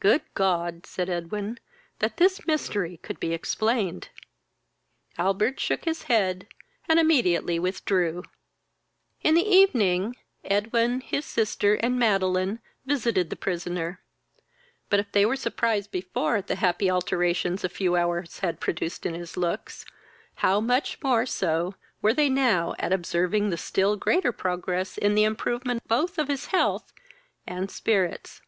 "Good 0.00 0.22
God! 0.34 0.84
(said 0.84 1.08
Edwin,) 1.08 1.60
that 2.00 2.16
this 2.16 2.44
mystery 2.44 2.96
could 2.96 3.20
be 3.20 3.32
explained!" 3.32 4.08
Albert 5.16 5.60
shook 5.60 5.84
his 5.84 6.02
head, 6.10 6.48
and 6.88 6.98
immediately 6.98 7.60
withdrew. 7.60 8.24
In 9.22 9.36
the 9.36 9.48
evening, 9.48 10.16
Edwin, 10.42 11.02
his 11.02 11.24
sister, 11.24 11.74
and 11.74 11.96
Madeline, 11.96 12.58
visited 12.84 13.30
the 13.30 13.36
prisoner; 13.36 14.00
but, 14.90 14.98
if 14.98 15.12
they 15.12 15.24
were 15.24 15.36
surprised 15.36 15.92
before 15.92 16.34
at 16.34 16.48
the 16.48 16.56
happy 16.56 16.90
alteration 16.90 17.56
a 17.62 17.68
few 17.68 17.94
hours 17.94 18.40
had 18.40 18.58
produced 18.58 19.06
in 19.06 19.14
his 19.14 19.36
looks, 19.36 19.86
how 20.42 20.60
much 20.60 21.00
more 21.00 21.26
so 21.26 21.76
were 22.02 22.12
they 22.12 22.28
now 22.28 22.74
at 22.80 22.92
observing 22.92 23.50
the 23.50 23.56
still 23.56 23.94
greater 23.94 24.32
progress 24.32 24.98
in 24.98 25.14
the 25.14 25.22
improvement 25.22 25.86
both 25.86 26.18
of 26.18 26.26
his 26.26 26.46
health 26.46 26.92
and 27.46 27.70
spirits. 27.70 28.42